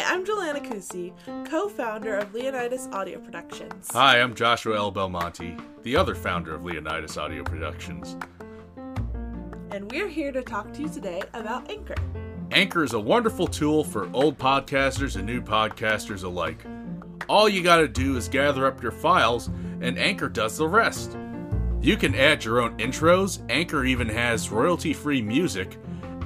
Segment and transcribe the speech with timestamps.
[0.06, 1.12] I'm Jelana Kusi,
[1.48, 3.88] co-founder of Leonidas Audio Productions.
[3.92, 4.90] Hi, I'm Joshua L.
[4.90, 8.16] Belmonte, the other founder of Leonidas Audio Productions.
[9.70, 11.94] And we're here to talk to you today about Anchor.
[12.50, 16.64] Anchor is a wonderful tool for old podcasters and new podcasters alike.
[17.28, 19.46] All you gotta do is gather up your files,
[19.80, 21.16] and Anchor does the rest.
[21.82, 25.78] You can add your own intros, Anchor even has royalty free music,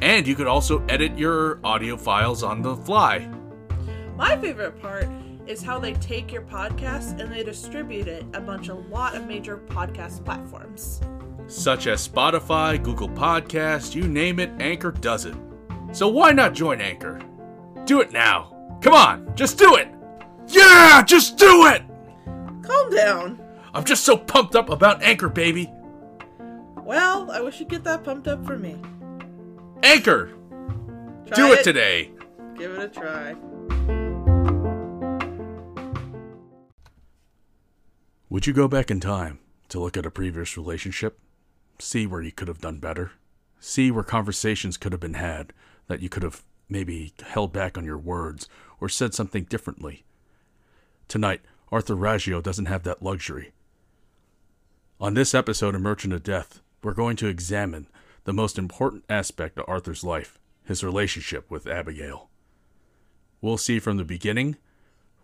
[0.03, 3.31] and you can also edit your audio files on the fly.
[4.17, 5.07] My favorite part
[5.47, 9.29] is how they take your podcast and they distribute it a bunch a lot of
[9.29, 11.01] major podcast platforms.
[11.47, 15.37] Such as Spotify, Google Podcasts, you name it, Anchor does it.
[15.93, 17.21] So why not join Anchor?
[17.85, 18.79] Do it now.
[18.81, 19.89] Come on, just do it.
[20.49, 21.83] Yeah, just do it.
[22.63, 23.44] Calm down.
[23.75, 25.69] I'm just so pumped up about Anchor, baby.
[26.77, 28.77] Well, I wish you'd get that pumped up for me.
[29.83, 30.33] Anchor,
[31.27, 32.13] Try do it today.
[32.57, 33.35] Give it a try.
[38.31, 39.41] Would you go back in time
[39.71, 41.19] to look at a previous relationship?
[41.81, 43.13] See where you could have done better?
[43.59, 45.53] See where conversations could have been had
[45.89, 48.49] that you could have maybe held back on your words
[48.81, 50.05] or said something differently?
[51.09, 51.41] Tonight,
[51.73, 53.53] Arthur Raggio doesn't have that luxury.
[55.01, 57.89] On this episode of Merchant of Death, we're going to examine
[58.23, 62.31] the most important aspect of Arthur's life his relationship with Abigail.
[63.41, 64.57] We'll see from the beginning,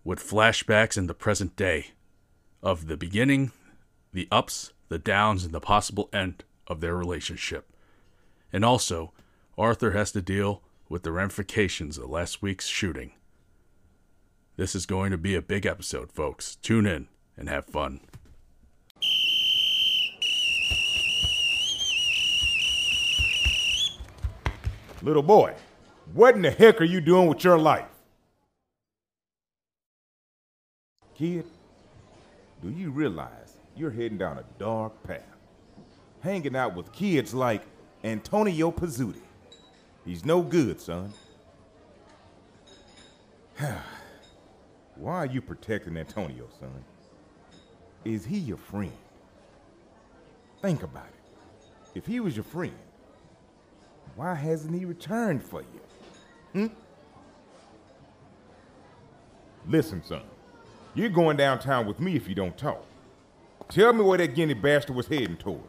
[0.02, 1.92] with flashbacks in the present day,
[2.62, 3.52] of the beginning,
[4.12, 7.72] the ups, the downs, and the possible end of their relationship.
[8.52, 9.12] And also,
[9.56, 13.12] Arthur has to deal with the ramifications of last week's shooting.
[14.56, 16.56] This is going to be a big episode, folks.
[16.56, 18.00] Tune in and have fun.
[25.02, 25.54] Little boy,
[26.12, 27.86] what in the heck are you doing with your life?
[31.14, 31.46] Kid,
[32.62, 35.22] do you realize you're heading down a dark path?
[36.22, 37.62] Hanging out with kids like
[38.04, 39.22] Antonio Pizzuti.
[40.04, 41.12] He's no good, son.
[44.96, 46.84] Why are you protecting Antonio, son?
[48.04, 48.92] Is he your friend?
[50.60, 51.14] Think about it.
[51.94, 52.76] If he was your friend,
[54.16, 55.80] why hasn't he returned for you?
[56.52, 56.66] Hmm?
[59.66, 60.22] Listen, son.
[60.94, 62.84] You're going downtown with me if you don't talk.
[63.68, 65.62] Tell me where that guinea bastard was heading toward.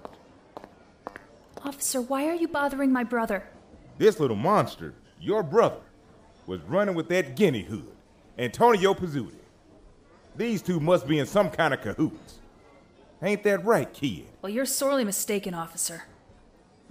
[1.63, 3.47] Officer, why are you bothering my brother?
[4.00, 5.81] This little monster, your brother,
[6.47, 7.91] was running with that guinea hood,
[8.40, 9.35] Antonio Pizzuti.
[10.35, 12.40] These two must be in some kind of cahoots.
[13.22, 14.25] Ain't that right, kid?
[14.41, 16.06] Well, you're sorely mistaken, officer.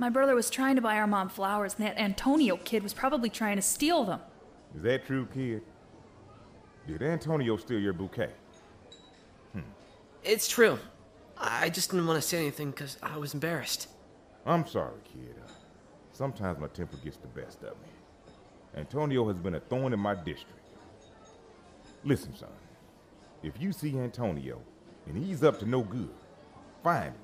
[0.01, 3.29] My brother was trying to buy our mom flowers, and that Antonio kid was probably
[3.29, 4.21] trying to steal them.
[4.75, 5.61] Is that true, kid?
[6.87, 8.31] Did Antonio steal your bouquet?
[9.53, 9.61] Hmm.
[10.25, 10.79] It's true.
[11.37, 13.89] I just didn't want to say anything because I was embarrassed.
[14.47, 15.35] I'm sorry, kid.
[15.39, 15.51] Uh,
[16.15, 17.91] sometimes my temper gets the best of me.
[18.79, 20.67] Antonio has been a thorn in my district.
[22.05, 22.49] Listen, son.
[23.43, 24.63] If you see Antonio
[25.07, 26.09] and he's up to no good,
[26.83, 27.15] find him,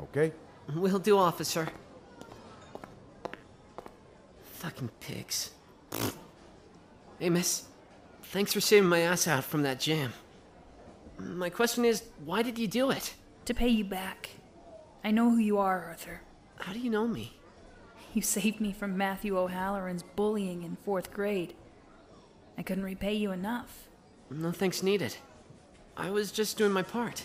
[0.00, 0.32] okay?
[0.74, 1.68] Will do, officer.
[4.64, 5.50] Fucking pigs.
[7.20, 7.64] Hey, miss.
[8.24, 10.12] Thanks for saving my ass out from that jam.
[11.16, 13.14] My question is, why did you do it?
[13.44, 14.30] To pay you back.
[15.04, 16.22] I know who you are, Arthur.
[16.56, 17.38] How do you know me?
[18.14, 21.54] You saved me from Matthew O'Halloran's bullying in fourth grade.
[22.58, 23.88] I couldn't repay you enough.
[24.28, 25.16] No thanks needed.
[25.96, 27.24] I was just doing my part.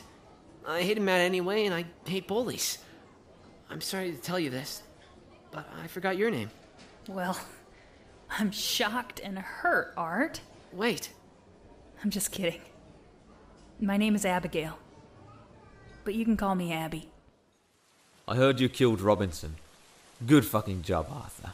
[0.68, 2.78] I hate Matt anyway, and I hate bullies.
[3.72, 4.84] I'm sorry to tell you this,
[5.52, 6.52] but I forgot your name.
[7.10, 7.40] Well,
[8.30, 10.42] I'm shocked and hurt, Art.
[10.72, 11.10] Wait,
[12.04, 12.62] I'm just kidding.
[13.82, 14.78] My name is Abigail.
[16.04, 17.10] But you can call me Abby.
[18.28, 19.56] I heard you killed Robinson.
[20.28, 21.54] Good fucking job, Arthur.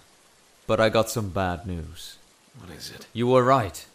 [0.67, 2.17] But I got some bad news.
[2.59, 3.07] what is it?
[3.13, 3.85] You were right.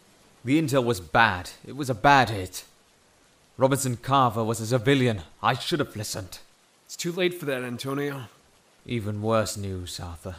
[0.43, 1.51] The intel was bad.
[1.63, 2.63] It was a bad hit.
[3.55, 5.21] Robinson Carver was a civilian.
[5.43, 6.39] I should have listened.
[6.87, 8.23] It's too late for that, Antonio.
[8.83, 10.37] Even worse news, Arthur.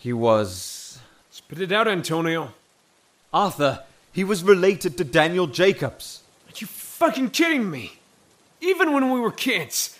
[0.00, 0.98] He was.
[1.30, 2.54] Spit it out, Antonio.
[3.34, 6.22] Arthur, he was related to Daniel Jacobs.
[6.48, 7.98] Are you fucking kidding me?
[8.62, 9.98] Even when we were kids.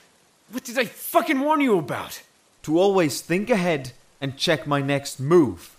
[0.51, 2.23] What did I fucking warn you about?
[2.63, 3.93] To always think ahead
[4.23, 5.77] and check my next move.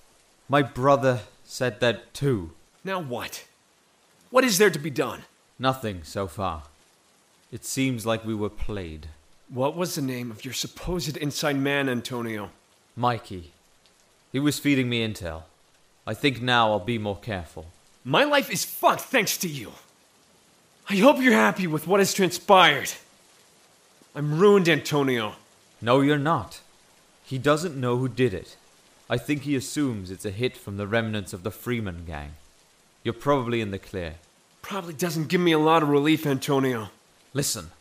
[0.47, 2.51] My brother said that too.
[2.83, 3.45] Now what?
[4.29, 5.23] What is there to be done?
[5.57, 6.63] Nothing so far.
[7.51, 9.07] It seems like we were played.
[9.49, 12.51] What was the name of your supposed inside man, Antonio?
[12.95, 13.51] Mikey.
[14.31, 15.43] He was feeding me intel.
[16.07, 17.67] I think now I'll be more careful.
[18.03, 19.73] My life is fucked thanks to you.
[20.89, 22.91] I hope you're happy with what has transpired.
[24.15, 25.35] I'm ruined, Antonio.
[25.81, 26.61] No, you're not.
[27.25, 28.57] He doesn't know who did it.
[29.09, 32.35] I think he assumes it's a hit from the remnants of the Freeman gang.
[33.03, 34.15] You're probably in the clear.
[34.61, 36.89] Probably doesn't give me a lot of relief, Antonio.
[37.33, 37.71] Listen,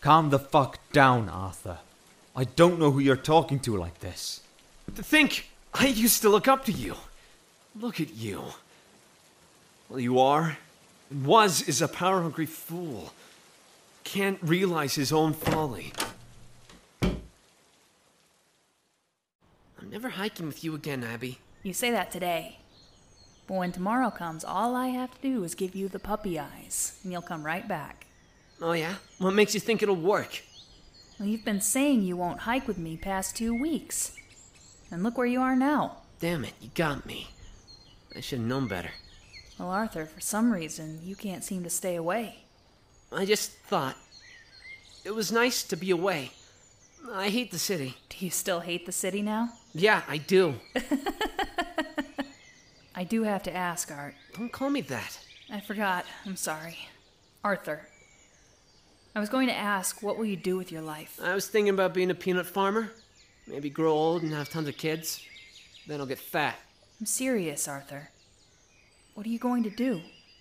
[0.00, 1.78] calm the fuck down, Arthur.
[2.34, 4.40] I don't know who you're talking to like this.
[4.94, 6.96] To think I used to look up to you.
[7.78, 8.42] Look at you.
[9.88, 10.58] Well, you are,
[11.10, 13.12] and was, is a power hungry fool.
[14.04, 15.92] Can't realize his own folly.
[17.02, 17.20] I'm
[19.90, 21.38] never hiking with you again, Abby.
[21.62, 22.58] You say that today.
[23.46, 27.00] But when tomorrow comes, all I have to do is give you the puppy eyes,
[27.02, 28.06] and you'll come right back.
[28.62, 28.94] Oh, yeah?
[29.18, 30.42] What makes you think it'll work?
[31.18, 34.12] Well, you've been saying you won't hike with me past two weeks.
[34.90, 35.98] And look where you are now.
[36.18, 37.28] Damn it, you got me.
[38.14, 38.90] I should have known better.
[39.58, 42.36] Well, Arthur, for some reason, you can't seem to stay away.
[43.12, 43.96] I just thought.
[45.04, 46.32] It was nice to be away.
[47.12, 47.96] I hate the city.
[48.08, 49.50] Do you still hate the city now?
[49.72, 50.54] Yeah, I do.
[52.94, 54.14] I do have to ask, Art.
[54.34, 55.18] Don't call me that.
[55.50, 56.04] I forgot.
[56.26, 56.76] I'm sorry.
[57.42, 57.80] Arthur.
[59.14, 61.18] I was going to ask, what will you do with your life?
[61.22, 62.92] I was thinking about being a peanut farmer.
[63.50, 65.20] Maybe grow old and have tons of kids.
[65.86, 66.56] Then I'll get fat.
[67.00, 68.10] I'm serious, Arthur.
[69.14, 70.00] What are you going to do?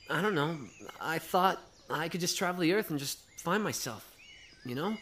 [0.10, 0.58] I don't know.
[1.02, 1.60] I thought
[1.90, 4.16] I could just travel the earth and just find myself.
[4.64, 4.96] You know?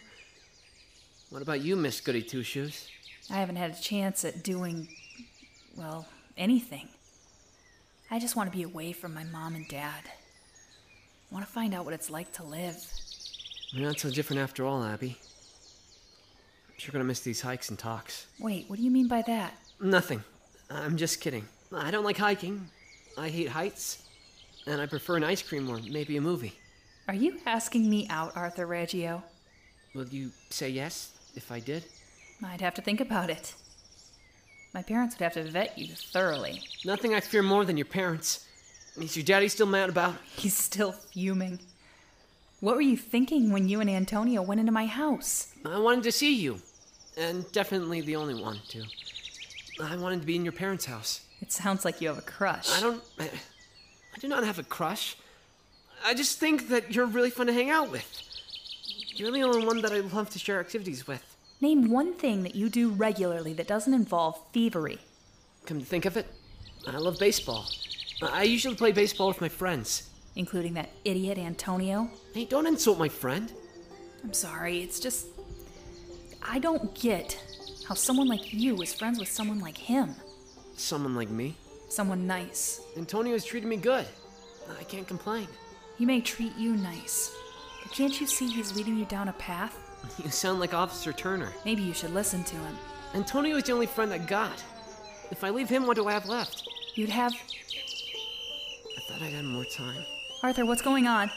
[1.30, 2.88] What about you, Miss Goody Two Shoes?
[3.30, 4.88] I haven't had a chance at doing,
[5.76, 6.08] well,
[6.38, 6.88] anything.
[8.10, 10.04] I just want to be away from my mom and dad.
[10.06, 12.78] I want to find out what it's like to live.
[13.76, 15.18] We're not so different after all, Abby.
[16.78, 18.28] Sure gonna miss these hikes and talks.
[18.40, 19.54] Wait, what do you mean by that?
[19.82, 20.24] Nothing.
[20.70, 21.46] I'm just kidding.
[21.74, 22.70] I don't like hiking.
[23.18, 24.04] I hate heights.
[24.68, 26.54] And I prefer an ice cream or maybe a movie.
[27.08, 29.24] Are you asking me out, Arthur Raggio?
[29.96, 31.86] Will you say yes if I did?
[32.44, 33.56] I'd have to think about it.
[34.74, 36.62] My parents would have to vet you thoroughly.
[36.86, 38.46] Nothing I fear more than your parents.
[39.02, 40.16] Is your daddy still mad about?
[40.36, 41.60] He's still fuming.
[42.60, 45.54] What were you thinking when you and Antonio went into my house?
[45.66, 46.60] I wanted to see you.
[47.18, 48.84] And definitely the only one, too.
[49.82, 51.22] I wanted to be in your parents' house.
[51.42, 52.72] It sounds like you have a crush.
[52.72, 53.04] I don't.
[53.20, 55.16] I, I do not have a crush.
[56.06, 58.08] I just think that you're really fun to hang out with.
[59.16, 61.24] You're the only one that I love to share activities with.
[61.60, 65.00] Name one thing that you do regularly that doesn't involve thievery.
[65.66, 66.28] Come to think of it,
[66.86, 67.66] I love baseball.
[68.22, 70.10] I usually play baseball with my friends.
[70.36, 72.10] Including that idiot Antonio.
[72.34, 73.52] Hey, don't insult my friend.
[74.24, 75.28] I'm sorry, it's just.
[76.42, 77.40] I don't get
[77.88, 80.16] how someone like you is friends with someone like him.
[80.76, 81.56] Someone like me.
[81.90, 82.82] Someone nice.
[82.98, 84.06] Antonio Antonio's treated me good.
[84.80, 85.48] I can't complain.
[85.98, 87.36] He may treat you nice,
[87.82, 89.76] but can't you see he's leading you down a path?
[90.24, 91.52] You sound like Officer Turner.
[91.66, 92.78] Maybe you should listen to him.
[93.14, 94.64] Antonio Antonio's the only friend I got.
[95.32, 96.68] If I leave him, what do I have left?
[96.96, 97.34] You'd have.
[97.34, 100.02] I thought I'd had more time.
[100.44, 101.32] Arthur, what's going on?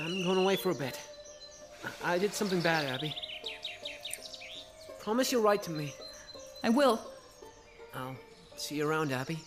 [0.00, 0.98] I'm going away for a bit.
[2.04, 3.14] I did something bad, Abby.
[5.02, 5.92] Promise you'll write to me.
[6.62, 7.00] I will.
[7.92, 8.14] I'll
[8.56, 9.38] see you around, Abby.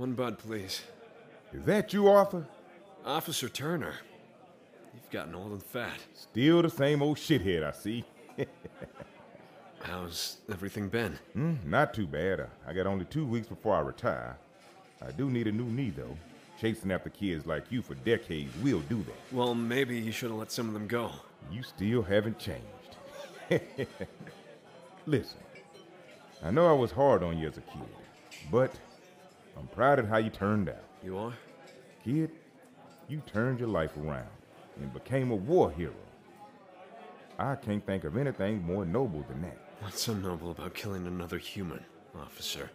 [0.00, 0.80] One bud, please.
[1.52, 2.46] Is that you, Arthur?
[3.04, 3.96] Officer Turner.
[4.94, 5.98] You've gotten old and fat.
[6.14, 8.06] Still the same old shithead, I see.
[9.82, 11.18] How's everything been?
[11.34, 12.40] Hmm, not too bad.
[12.40, 14.38] Uh, I got only two weeks before I retire.
[15.06, 16.16] I do need a new knee, though.
[16.58, 19.36] Chasing after kids like you for decades will do that.
[19.36, 21.10] Well, maybe you should have let some of them go.
[21.52, 22.96] You still haven't changed.
[25.04, 25.40] Listen,
[26.42, 27.82] I know I was hard on you as a kid,
[28.50, 28.72] but
[29.56, 30.84] I'm proud of how you turned out.
[31.02, 31.32] You are?
[32.04, 32.30] Kid,
[33.08, 34.28] you turned your life around
[34.80, 35.94] and became a war hero.
[37.38, 39.58] I can't think of anything more noble than that.
[39.80, 42.70] What's so noble about killing another human, officer?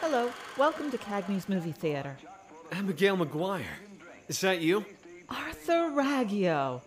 [0.00, 2.16] Hello, welcome to Cagney's Movie Theater.
[2.72, 3.64] Abigail McGuire.
[4.28, 4.84] Is that you?
[5.28, 6.80] Arthur Raggio.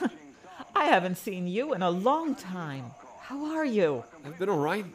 [0.74, 2.90] I haven't seen you in a long time.
[3.20, 4.04] How are you?
[4.24, 4.86] I've been alright.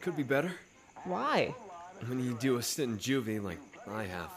[0.00, 0.52] Could be better.
[1.04, 1.54] Why?
[2.06, 3.58] When you do a stint in juvie like
[3.90, 4.30] I have,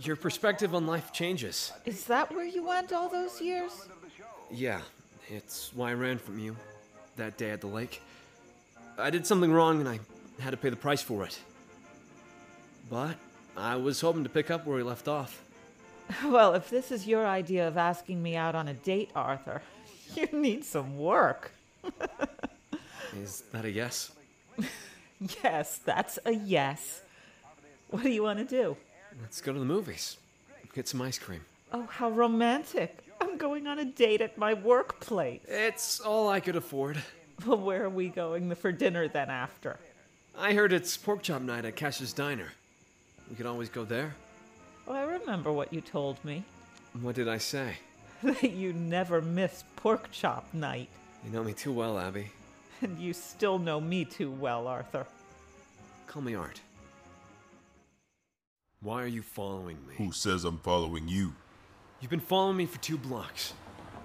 [0.00, 1.72] your perspective on life changes.
[1.84, 3.88] Is that where you went all those years?
[4.50, 4.80] Yeah,
[5.28, 6.56] it's why I ran from you
[7.16, 8.02] that day at the lake.
[8.98, 10.00] I did something wrong and I
[10.40, 11.38] had to pay the price for it.
[12.88, 13.16] But
[13.56, 15.42] I was hoping to pick up where we left off.
[16.24, 19.62] Well, if this is your idea of asking me out on a date, Arthur,
[20.14, 21.52] you need some work.
[23.16, 24.12] Is that a yes?
[25.42, 27.02] Yes, that's a yes.
[27.88, 28.76] What do you want to do?
[29.20, 30.16] Let's go to the movies.
[30.74, 31.40] Get some ice cream.
[31.72, 33.04] Oh, how romantic.
[33.20, 35.40] I'm going on a date at my workplace.
[35.46, 37.02] It's all I could afford.
[37.44, 39.78] Well, where are we going for dinner then after?
[40.38, 42.52] I heard it's pork chop night at Cash's Diner.
[43.28, 44.14] We could always go there.
[44.86, 46.44] Oh, I remember what you told me.
[47.00, 47.74] What did I say?
[48.22, 50.90] That you never miss pork chop night.
[51.24, 52.30] You know me too well, Abby.
[52.82, 55.06] And you still know me too well, Arthur.
[56.06, 56.60] Call me Art.
[58.82, 59.94] Why are you following me?
[59.96, 61.34] Who says I'm following you?
[62.00, 63.54] You've been following me for two blocks.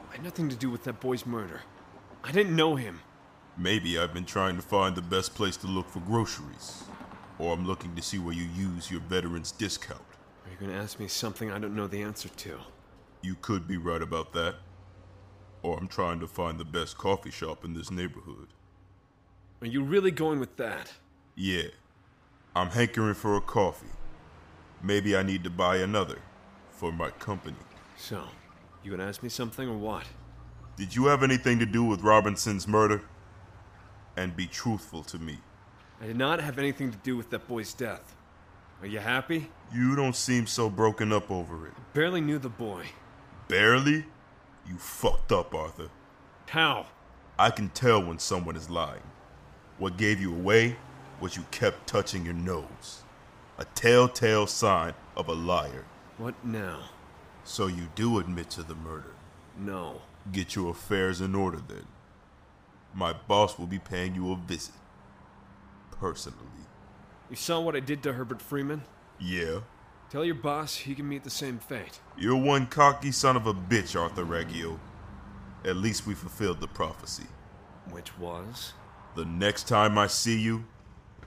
[0.10, 1.62] I had nothing to do with that boy's murder.
[2.24, 3.00] I didn't know him.
[3.58, 6.84] Maybe I've been trying to find the best place to look for groceries.
[7.40, 10.02] Or I'm looking to see where you use your veteran's discount.
[10.60, 12.58] Going to ask me something I don't know the answer to?
[13.22, 14.56] You could be right about that.
[15.64, 18.48] Or I'm trying to find the best coffee shop in this neighborhood.
[19.62, 20.94] Are you really going with that?
[21.36, 21.70] Yeah.
[22.56, 23.88] I'm hankering for a coffee.
[24.82, 26.20] Maybe I need to buy another
[26.72, 27.58] for my company.
[27.98, 28.24] So,
[28.84, 30.06] you gonna ask me something or what?
[30.78, 33.02] Did you have anything to do with Robinson's murder?
[34.16, 35.40] And be truthful to me.
[36.02, 38.15] I did not have anything to do with that boy's death.
[38.82, 39.50] Are you happy?
[39.74, 41.74] You don't seem so broken up over it.
[41.94, 42.86] Barely knew the boy.
[43.48, 44.06] Barely?
[44.68, 45.90] You fucked up, Arthur.
[46.48, 46.88] How?
[47.38, 49.04] I can tell when someone is lying.
[49.78, 50.78] What gave you away
[51.20, 53.04] was you kept touching your nose.
[53.58, 55.86] A telltale sign of a liar.
[56.18, 56.90] What now?
[57.44, 59.14] So you do admit to the murder.
[59.58, 60.02] No.
[60.32, 61.86] Get your affairs in order then.
[62.94, 64.76] My boss will be paying you a visit.
[65.92, 66.40] Personally.
[67.30, 68.84] You saw what I did to Herbert Freeman?
[69.20, 69.62] Yeah.
[70.12, 72.00] Tell your boss he can meet the same fate.
[72.18, 74.80] You're one cocky son of a bitch, Arthur Reggio.
[75.64, 77.26] At least we fulfilled the prophecy.
[77.90, 78.74] Which was?
[79.16, 80.66] The next time I see you,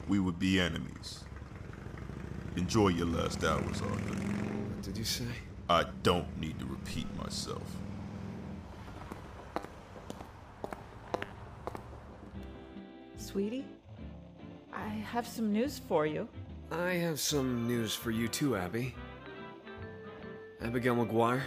[0.07, 1.25] we would be enemies.
[2.57, 4.15] Enjoy your last hours, Arthur.
[4.15, 5.25] What did you say?
[5.69, 7.63] I don't need to repeat myself.
[13.17, 13.65] Sweetie,
[14.79, 16.29] I have some news for you.
[16.71, 18.95] I have some news for you too, Abby.
[20.63, 21.43] Abigail McGuire.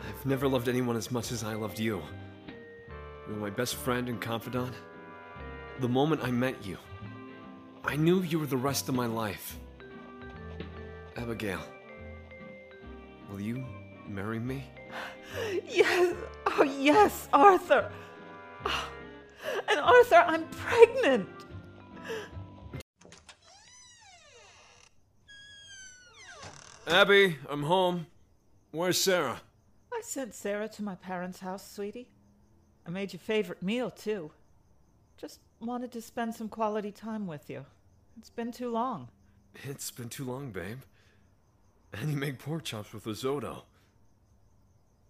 [0.00, 2.00] I've never loved anyone as much as I loved you.
[3.28, 4.72] You were my best friend and confidant.
[5.80, 6.78] The moment I met you,
[7.84, 9.58] I knew you were the rest of my life.
[11.16, 11.60] Abigail,
[13.30, 13.64] will you
[14.06, 14.64] marry me?
[15.68, 17.92] Yes, oh yes, Arthur.
[18.64, 18.88] Ah,
[19.68, 21.28] And Arthur, I'm pregnant.
[26.90, 28.06] Abby, I'm home.
[28.70, 29.42] Where's Sarah?
[29.92, 32.08] I sent Sarah to my parents' house, sweetie.
[32.86, 34.30] I made your favorite meal, too.
[35.18, 37.66] Just wanted to spend some quality time with you.
[38.18, 39.08] It's been too long.
[39.64, 40.78] It's been too long, babe.
[41.92, 43.64] And you make pork chops with risotto.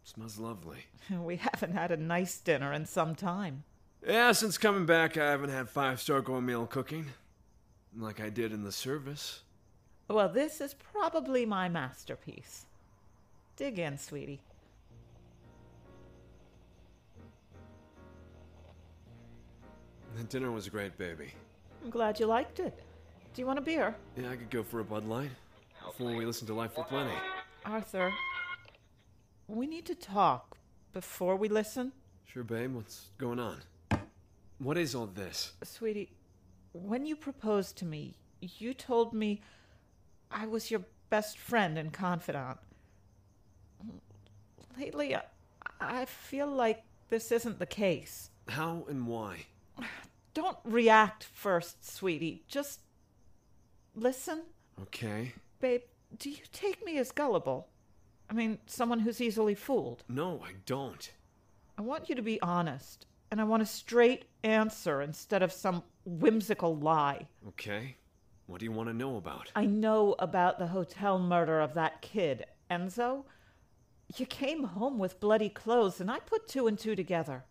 [0.02, 0.86] Smells lovely.
[1.10, 3.62] We haven't had a nice dinner in some time.
[4.04, 7.06] Yeah, since coming back, I haven't had five star gourmet meal cooking.
[7.96, 9.42] Like I did in the service.
[10.08, 12.64] Well, this is probably my masterpiece.
[13.56, 14.40] Dig in, sweetie.
[20.16, 21.28] The dinner was great, baby.
[21.84, 22.82] I'm glad you liked it.
[23.34, 23.94] Do you want a beer?
[24.16, 25.30] Yeah, I could go for a Bud Light
[25.84, 27.12] before we listen to Life with Lenny.
[27.66, 28.10] Arthur,
[29.46, 30.56] we need to talk
[30.94, 31.92] before we listen.
[32.24, 32.74] Sure, babe.
[32.74, 33.58] What's going on?
[34.58, 35.52] What is all this?
[35.62, 36.10] Sweetie,
[36.72, 39.42] when you proposed to me, you told me
[40.30, 42.58] I was your best friend and confidant.
[44.78, 45.22] Lately, I,
[45.80, 48.30] I feel like this isn't the case.
[48.48, 49.46] How and why?
[50.34, 52.44] don't react first, sweetie.
[52.46, 52.80] Just
[53.96, 54.42] listen.
[54.82, 55.32] Okay.
[55.60, 55.82] Babe,
[56.16, 57.68] do you take me as gullible?
[58.30, 60.04] I mean, someone who's easily fooled.
[60.08, 61.10] No, I don't.
[61.76, 65.82] I want you to be honest, and I want a straight answer instead of some
[66.04, 67.26] whimsical lie.
[67.48, 67.96] Okay.
[68.48, 69.52] What do you want to know about?
[69.54, 73.24] I know about the hotel murder of that kid, Enzo.
[74.16, 77.44] You came home with bloody clothes, and I put two and two together.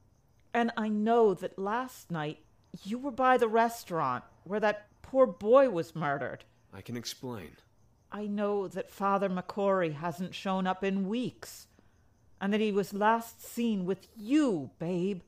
[0.56, 2.40] And I know that last night
[2.84, 6.46] you were by the restaurant where that poor boy was murdered.
[6.74, 7.52] I can explain.
[8.12, 11.68] I know that Father McCrory hasn't shown up in weeks,
[12.42, 15.22] and that he was last seen with you, babe.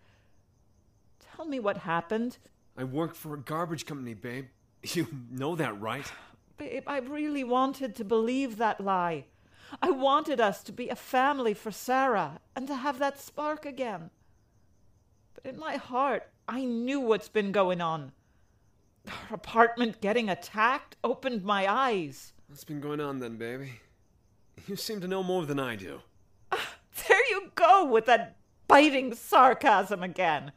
[1.35, 2.39] Tell me what happened.
[2.75, 4.47] I work for a garbage company, babe.
[4.93, 6.09] You know that, right?
[6.57, 9.25] Babe, I really wanted to believe that lie.
[9.81, 14.09] I wanted us to be a family for Sarah and to have that spark again.
[15.33, 18.11] But in my heart, I knew what's been going on.
[19.07, 22.33] Our apartment getting attacked opened my eyes.
[22.47, 23.79] What's been going on then, baby?
[24.67, 26.01] You seem to know more than I do.
[26.51, 26.75] Ah,
[27.07, 30.51] there you go with that biting sarcasm again.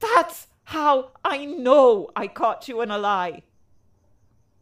[0.00, 3.40] That's how I know I caught you in a lie.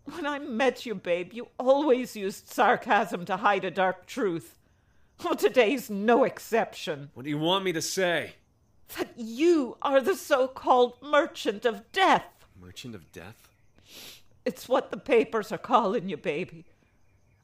[0.04, 4.56] When I met you, babe, you always used sarcasm to hide a dark truth.
[5.24, 7.10] Well, today's no exception.
[7.14, 8.34] What do you want me to say?
[8.96, 12.46] That you are the so called merchant of death.
[12.60, 13.48] Merchant of Death?
[14.44, 16.66] It's what the papers are calling you, baby.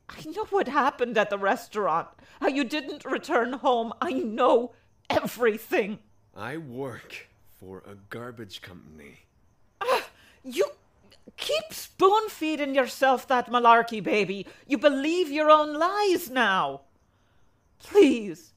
[0.09, 2.07] I know what happened at the restaurant,
[2.40, 3.92] how you didn't return home.
[4.00, 4.73] I know
[5.11, 5.99] everything.
[6.37, 7.26] I work
[7.62, 9.21] for a garbage company.
[9.81, 10.07] Ah,
[10.42, 10.66] you
[11.37, 14.47] keep spoon feeding yourself that malarkey, baby.
[14.66, 16.81] You believe your own lies now.
[17.78, 18.52] Please,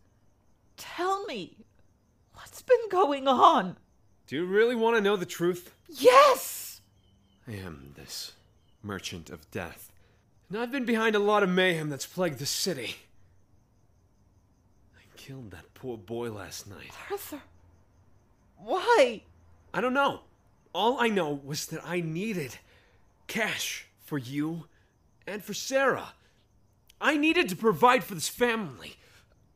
[0.78, 1.58] tell me
[2.34, 3.78] what's been going on.
[4.28, 5.72] Do you really want to know the truth?
[5.88, 6.82] Yes!
[7.48, 8.32] I am this
[8.82, 9.92] merchant of death.
[10.50, 12.96] And I've been behind a lot of mayhem that's plagued the city.
[14.96, 16.92] I killed that poor boy last night.
[17.12, 17.42] Arthur,
[18.58, 19.24] why?
[19.74, 20.22] I don't know.
[20.74, 22.58] All I know was that I needed
[23.28, 24.66] cash for you
[25.28, 26.14] and for Sarah.
[27.00, 28.96] I needed to provide for this family.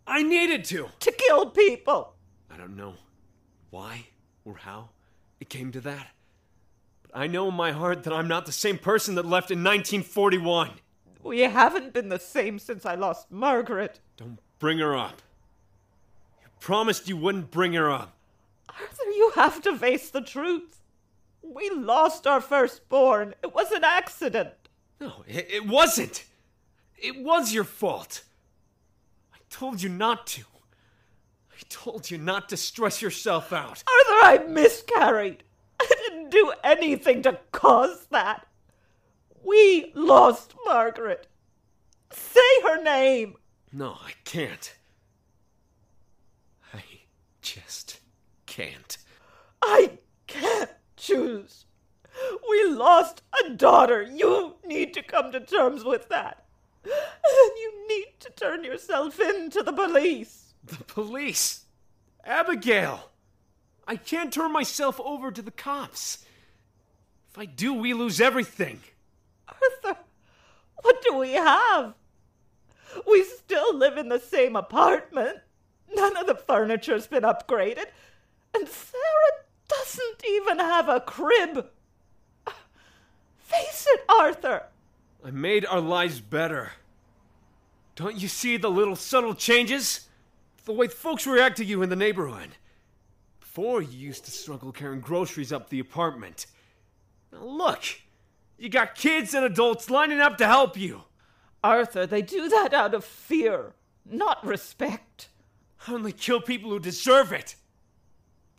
[0.05, 0.89] I needed to.
[0.99, 2.13] To kill people.
[2.49, 2.95] I don't know
[3.69, 4.07] why
[4.45, 4.89] or how
[5.39, 6.07] it came to that.
[7.03, 9.59] But I know in my heart that I'm not the same person that left in
[9.59, 10.71] 1941.
[11.21, 13.99] We haven't been the same since I lost Margaret.
[14.17, 15.21] Don't bring her up.
[16.41, 18.15] You promised you wouldn't bring her up.
[18.69, 20.81] Arthur, you have to face the truth.
[21.41, 23.35] We lost our firstborn.
[23.43, 24.53] It was an accident.
[24.99, 26.25] No, it, it wasn't.
[26.97, 28.23] It was your fault.
[29.33, 30.43] I told you not to.
[31.51, 33.83] I told you not to stress yourself out.
[33.87, 35.43] Arthur, I miscarried.
[35.79, 38.45] I didn't do anything to cause that.
[39.43, 41.27] We lost Margaret.
[42.11, 43.35] Say her name.
[43.71, 44.75] No, I can't.
[46.73, 46.81] I
[47.41, 47.98] just
[48.59, 48.97] can't.
[49.61, 51.65] I can't choose.
[52.49, 54.01] We lost a daughter.
[54.01, 56.45] You need to come to terms with that.
[56.83, 56.93] And
[57.57, 60.53] you need to turn yourself in to the police.
[60.61, 61.65] The police?
[62.25, 63.11] Abigail!
[63.87, 66.25] I can't turn myself over to the cops.
[67.31, 68.81] If I do, we lose everything.
[69.47, 69.99] Arthur,
[70.81, 71.93] what do we have?
[73.09, 75.37] We still live in the same apartment.
[75.93, 77.85] None of the furniture's been upgraded.
[78.53, 81.67] And Sarah doesn't even have a crib.
[83.37, 84.63] Face it, Arthur.
[85.25, 86.71] I made our lives better.
[87.95, 90.07] Don't you see the little subtle changes?
[90.65, 92.49] The way folks react to you in the neighborhood.
[93.39, 96.45] Before, you used to struggle carrying groceries up the apartment.
[97.31, 97.83] Now look,
[98.57, 101.03] you got kids and adults lining up to help you.
[101.63, 103.73] Arthur, they do that out of fear,
[104.05, 105.29] not respect.
[105.87, 107.55] I only kill people who deserve it.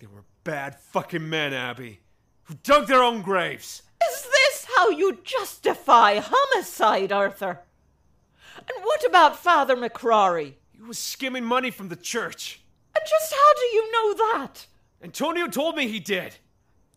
[0.01, 2.01] They were bad fucking men, Abby,
[2.45, 3.83] who dug their own graves.
[4.11, 7.61] Is this how you justify homicide, Arthur?
[8.57, 10.55] And what about Father McCrory?
[10.73, 12.63] He was skimming money from the church.
[12.97, 14.67] And just how do you know that?
[15.03, 16.37] Antonio told me he did.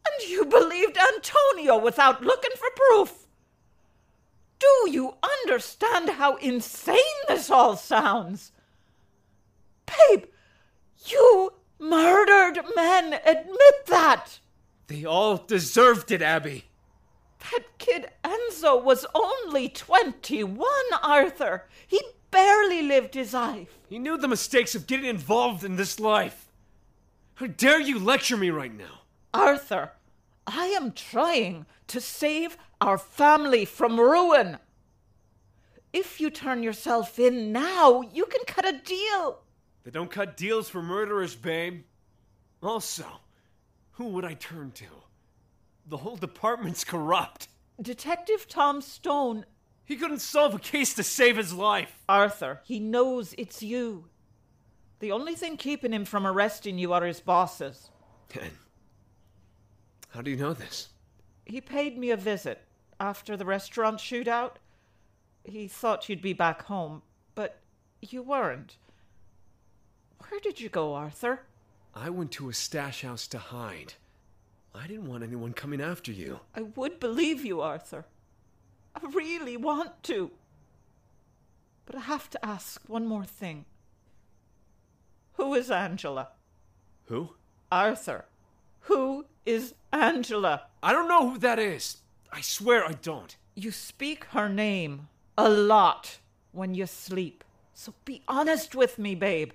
[0.05, 3.27] And you believed Antonio without looking for proof.
[4.59, 8.53] Do you understand how insane this all sounds?
[9.85, 10.23] Babe,
[11.05, 11.51] you
[11.89, 13.13] murdered men.
[13.25, 14.39] Admit that.
[14.87, 16.65] They all deserved it, Abby.
[17.39, 20.65] That kid Enzo was only 21,
[21.01, 21.67] Arthur.
[21.87, 23.77] He barely lived his life.
[23.89, 26.49] He knew the mistakes of getting involved in this life.
[27.35, 29.01] How dare you lecture me right now?
[29.33, 29.91] Arthur,
[30.47, 34.59] I am trying to save our family from ruin.
[35.91, 39.42] If you turn yourself in now, you can cut a deal.
[39.83, 41.83] They don't cut deals for murderers, babe.
[42.61, 43.05] Also,
[43.91, 44.85] who would I turn to?
[45.87, 47.49] The whole department's corrupt.
[47.81, 49.45] Detective Tom Stone.
[49.85, 52.03] He couldn't solve a case to save his life.
[52.07, 54.05] Arthur, he knows it's you.
[54.99, 57.89] The only thing keeping him from arresting you are his bosses.
[58.39, 58.51] And
[60.09, 60.89] how do you know this?
[61.45, 62.61] He paid me a visit
[62.99, 64.53] after the restaurant shootout.
[65.43, 67.01] He thought you'd be back home,
[67.35, 67.59] but
[67.99, 68.77] you weren't.
[70.29, 71.41] Where did you go, Arthur?
[71.95, 73.93] I went to a stash house to hide.
[74.73, 76.39] I didn't want anyone coming after you.
[76.55, 78.05] I would believe you, Arthur.
[78.95, 80.31] I really want to.
[81.85, 83.65] But I have to ask one more thing.
[85.33, 86.29] Who is Angela?
[87.05, 87.35] Who?
[87.71, 88.25] Arthur.
[88.81, 90.63] Who is Angela?
[90.81, 91.97] I don't know who that is.
[92.31, 93.35] I swear I don't.
[93.55, 95.07] You speak her name
[95.37, 96.17] a lot
[96.51, 97.43] when you sleep.
[97.73, 99.51] So be honest with me, babe.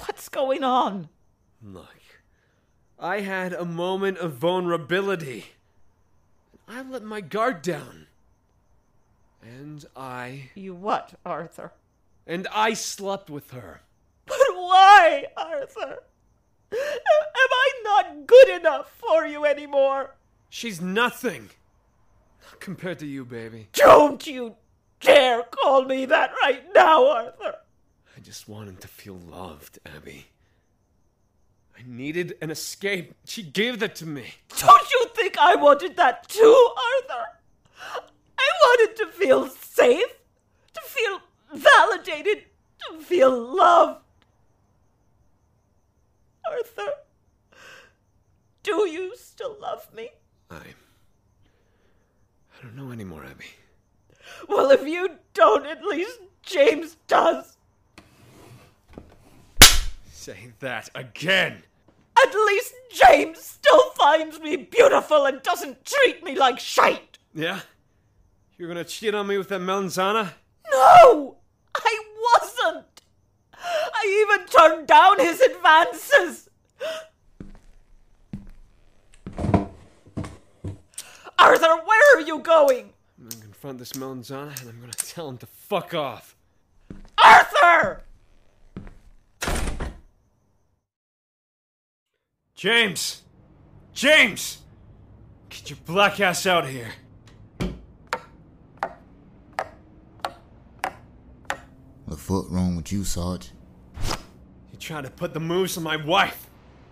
[0.00, 1.08] What's going on?
[1.62, 1.96] Look,
[2.98, 5.46] I had a moment of vulnerability.
[6.68, 8.06] I let my guard down.
[9.42, 10.50] And I.
[10.54, 11.72] You what, Arthur?
[12.26, 13.80] And I slept with her.
[14.26, 15.98] But why, Arthur?
[16.70, 16.78] Am
[17.52, 20.14] I not good enough for you anymore?
[20.50, 21.50] She's nothing.
[22.44, 23.68] Not compared to you, baby.
[23.72, 24.56] Don't you
[25.00, 27.56] dare call me that right now, Arthur.
[28.18, 30.26] I just wanted to feel loved, Abby.
[31.78, 33.14] I needed an escape.
[33.24, 34.34] She gave that to me.
[34.58, 37.24] Don't you think I wanted that too, Arthur?
[38.36, 40.16] I wanted to feel safe,
[40.74, 41.20] to feel
[41.54, 42.46] validated,
[42.88, 44.02] to feel loved.
[46.50, 46.90] Arthur,
[48.64, 50.10] do you still love me?
[50.50, 50.56] I.
[50.56, 53.46] I don't know anymore, Abby.
[54.48, 57.57] Well, if you don't, at least James does.
[60.18, 61.62] Say that again.
[62.20, 67.18] At least James still finds me beautiful and doesn't treat me like shite.
[67.32, 67.60] Yeah?
[68.58, 70.32] You're gonna cheat on me with that Melanzana?
[70.72, 71.36] No!
[71.72, 73.02] I wasn't!
[73.54, 76.50] I even turned down his advances!
[81.38, 82.90] Arthur, where are you going?
[83.20, 86.34] I'm gonna confront this Melanzana and I'm gonna tell him to fuck off.
[87.24, 88.02] Arthur!
[92.58, 93.22] James!
[93.94, 94.58] James!
[95.48, 96.90] Get your black ass out of here.
[102.08, 103.52] The fuck wrong with you, Sarge?
[104.72, 106.50] You tried to put the moves on my wife.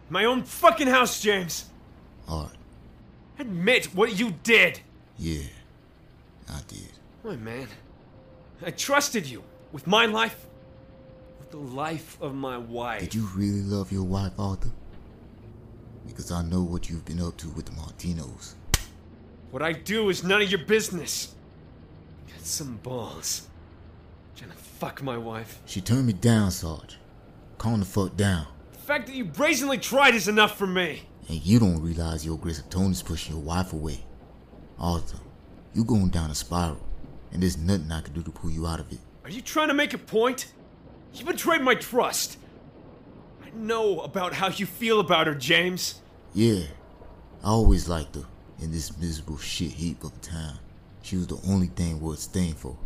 [0.09, 1.65] My own fucking house, James.
[2.29, 2.53] Art.
[3.41, 4.79] Admit what you did.
[5.19, 5.49] Yeah,
[6.49, 6.93] I did.
[7.25, 7.67] My man.
[8.65, 10.47] I trusted you with my life,
[11.41, 13.01] with the life of my wife.
[13.01, 14.71] Did you really love your wife, Arthur?
[16.07, 18.55] Because I know what you've been up to with the Martinos.
[19.51, 21.35] What I do is none of your business.
[22.29, 23.49] Got some balls.
[24.37, 25.61] Trying to fuck my wife.
[25.67, 26.99] She turned me down, Sarge.
[27.59, 28.47] Calm the fuck down.
[28.73, 31.03] The fact that you brazenly tried is enough for me.
[31.29, 34.05] And you don't realize your aggressive tone is pushing your wife away.
[34.79, 35.19] Arthur,
[35.73, 36.81] You're going down a spiral,
[37.33, 38.99] and there's nothing I can do to pull you out of it.
[39.25, 40.53] Are you trying to make a point?
[41.13, 42.39] You betrayed my trust.
[43.57, 46.03] Know about how you feel about her, James.
[46.35, 46.65] Yeah,
[47.43, 48.25] I always liked her
[48.61, 50.59] in this miserable shit heap of a town.
[51.01, 52.77] She was the only thing worth staying for.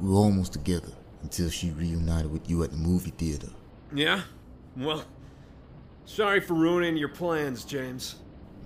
[0.00, 3.48] We were almost together until she reunited with you at the movie theater.
[3.92, 4.22] Yeah?
[4.76, 5.04] Well,
[6.04, 8.14] sorry for ruining your plans, James.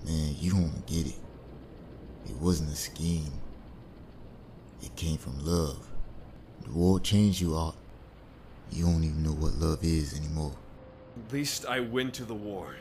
[0.05, 1.19] Man, you don't get it.
[2.27, 3.33] It wasn't a scheme.
[4.83, 5.89] It came from love.
[6.65, 7.77] The world changed you, Art.
[8.71, 10.53] You don't even know what love is anymore.
[11.17, 12.77] At least I went to the war.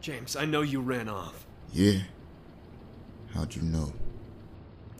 [0.00, 1.46] James, I know you ran off.
[1.72, 2.00] Yeah?
[3.34, 3.92] How'd you know?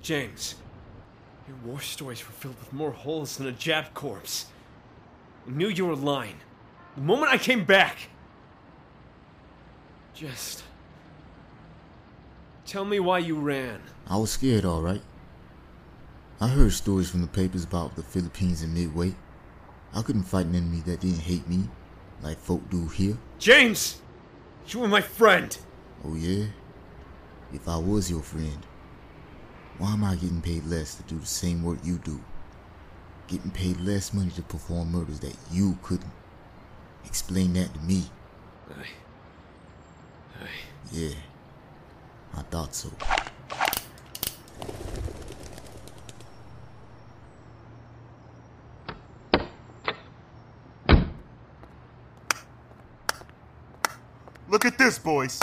[0.03, 0.55] James,
[1.47, 4.47] your war stories were filled with more holes than a Jap corpse.
[5.47, 6.37] I knew you were lying.
[6.97, 8.09] The moment I came back.
[10.15, 10.65] Just.
[12.67, 13.81] Tell me why you ran.
[14.07, 15.03] I was scared, alright.
[16.41, 19.15] I heard stories from the papers about the Philippines and Midway.
[19.93, 21.69] I couldn't fight an enemy that didn't hate me,
[22.23, 23.17] like folk do here.
[23.39, 24.01] James!
[24.69, 25.57] You were my friend!
[26.05, 26.47] Oh, yeah?
[27.53, 28.59] If I was your friend,
[29.79, 32.23] why am I getting paid less to do the same work you do?
[33.27, 36.13] Getting paid less money to perform murders that you couldn't.
[37.05, 38.05] Explain that to me.
[38.71, 38.83] I.
[40.43, 40.49] I.
[40.93, 41.15] Yeah,
[42.37, 42.91] I thought so.
[54.63, 55.41] Look at this, boys.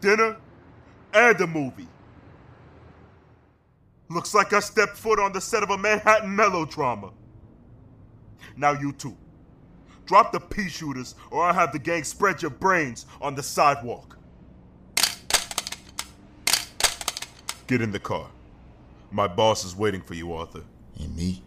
[0.00, 0.38] Dinner
[1.12, 1.86] and a movie.
[4.08, 7.10] Looks like I stepped foot on the set of a Manhattan melodrama.
[8.56, 9.14] Now you two.
[10.06, 14.16] Drop the pea shooters, or I'll have the gang spread your brains on the sidewalk.
[17.66, 18.30] Get in the car.
[19.10, 20.64] My boss is waiting for you, Arthur.
[20.98, 21.42] And me?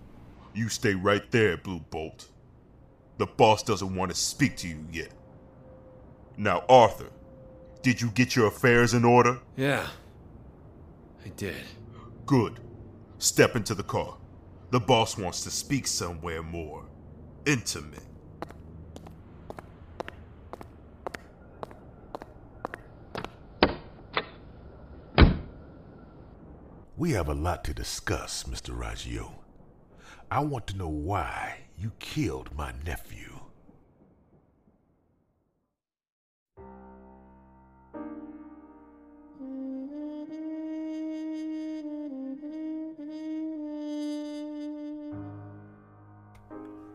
[0.54, 2.28] You stay right there, Blue Bolt.
[3.18, 5.10] The boss doesn't want to speak to you yet.
[6.40, 7.10] Now, Arthur,
[7.82, 9.40] did you get your affairs in order?
[9.58, 9.86] Yeah,
[11.26, 11.64] I did.
[12.26, 12.62] Good.
[13.18, 14.16] Step into the car.
[14.72, 16.86] The boss wants to speak somewhere more
[17.46, 18.06] intimate.
[26.96, 28.74] We have a lot to discuss, Mr.
[28.78, 29.32] Raggio.
[30.32, 33.29] I want to know why you killed my nephew.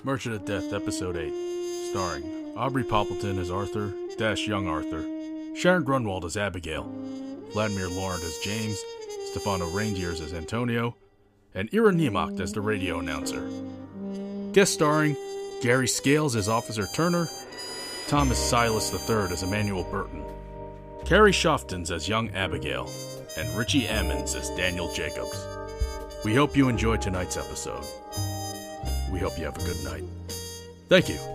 [0.04, 1.32] Merchant of Death, Episode 8,
[1.90, 5.02] starring Aubrey Poppleton as Arthur, Dash Young Arthur,
[5.56, 6.92] Sharon Grunwald as Abigail,
[7.54, 8.78] Vladimir Laurent as James,
[9.30, 10.94] Stefano Reindeers as Antonio,
[11.54, 13.48] and Ira Niemocht as the radio announcer.
[14.52, 15.16] Guest starring
[15.62, 17.26] Gary Scales as Officer Turner,
[18.06, 20.22] Thomas Silas III as Emmanuel Burton,
[21.06, 22.90] Carrie Shoftons as Young Abigail,
[23.38, 25.46] and Richie Ammons as Daniel Jacobs.
[26.26, 27.84] We hope you enjoy tonight's episode.
[29.14, 30.02] We hope you have a good night.
[30.88, 31.33] Thank you.